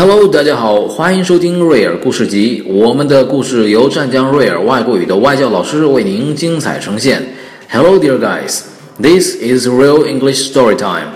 [0.00, 2.64] Hello，大家好，欢迎收听瑞尔故事集。
[2.66, 7.22] 我们的故事由湛江瑞尔外国语的外教老师为您精彩呈现。
[7.68, 8.62] Hello, dear guys.
[8.98, 11.08] This is real English story time.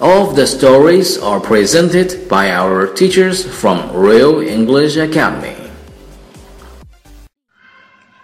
[0.00, 5.54] All of the stories are presented by our teachers from Real English Academy.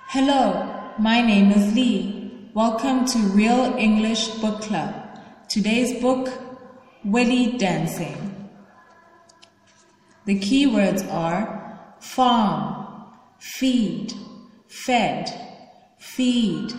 [0.08, 0.66] Hello,
[0.98, 2.32] my name is Lee.
[2.54, 4.88] Welcome to Real English Book Club.
[5.48, 6.28] Today's book,
[7.04, 8.27] Welly Dancing.
[10.28, 12.86] The keywords are farm,
[13.38, 14.12] feed,
[14.68, 15.32] fed,
[15.98, 16.70] feed,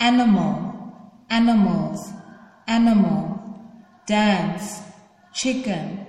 [0.00, 0.94] animal,
[1.28, 2.10] animals,
[2.66, 3.38] animal,
[4.06, 4.80] dance,
[5.34, 6.06] chicken,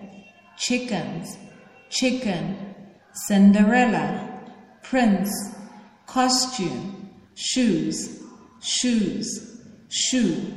[0.58, 1.38] chickens,
[1.90, 2.74] chicken,
[3.28, 4.42] Cinderella,
[4.82, 5.30] prince,
[6.06, 8.24] costume, shoes,
[8.62, 10.54] shoes, shoe,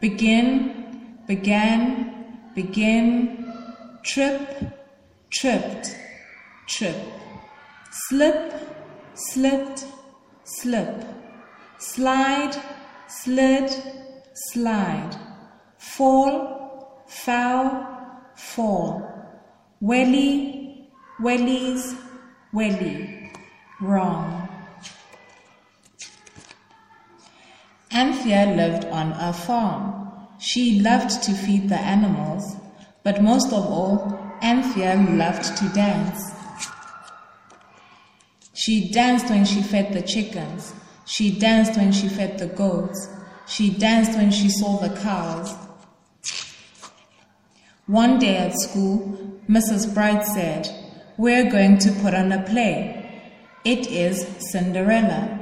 [0.00, 3.54] begin, began, begin,
[4.02, 4.75] trip,
[5.40, 5.94] tripped,
[6.66, 6.96] trip,
[7.90, 8.52] slip,
[9.14, 9.84] slipped,
[10.44, 11.04] slip,
[11.78, 12.56] slide,
[13.06, 13.70] slid,
[14.34, 15.14] slide,
[15.76, 19.02] fall, foul, fall,
[19.80, 21.94] welly, wellies,
[22.52, 23.30] welly,
[23.82, 24.48] wrong.
[27.90, 30.10] Anthea lived on a farm.
[30.38, 32.56] She loved to feed the animals,
[33.06, 36.20] but most of all, Anthea loved to dance.
[38.52, 40.74] She danced when she fed the chickens.
[41.04, 43.08] She danced when she fed the goats.
[43.46, 45.54] She danced when she saw the cows.
[47.86, 49.94] One day at school, Mrs.
[49.94, 50.68] Bright said,
[51.16, 53.22] We're going to put on a play.
[53.64, 55.38] It is Cinderella.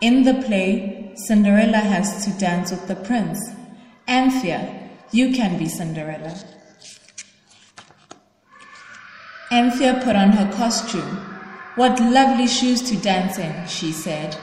[0.00, 3.38] In the play, Cinderella has to dance with the prince.
[4.08, 6.34] Anthea, you can be Cinderella.
[9.52, 11.18] Anthea put on her costume.
[11.74, 14.34] What lovely shoes to dance in, she said.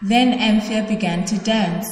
[0.00, 1.88] Then Anthea began to dance.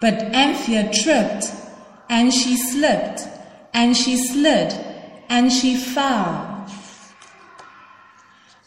[0.00, 1.52] But Anthea tripped,
[2.08, 3.28] and she slipped,
[3.74, 4.72] and she slid,
[5.28, 6.66] and she fell.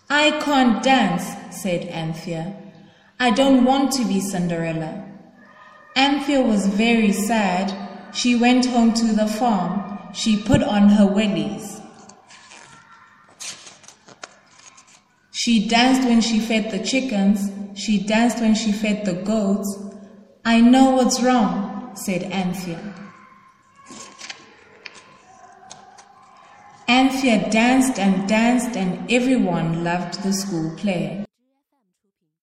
[0.08, 2.56] I can't dance, said Anthea.
[3.20, 5.04] I don't want to be Cinderella.
[5.96, 7.74] Anthea was very sad.
[8.14, 9.81] She went home to the farm.
[10.14, 11.82] She put on her wellies.
[15.32, 17.52] She danced when she fed the chickens.
[17.80, 19.76] She danced when she fed the goats.
[20.46, 22.94] I know what's wrong, said Anthea.
[26.88, 31.26] Anthea danced and danced, and everyone loved the school play.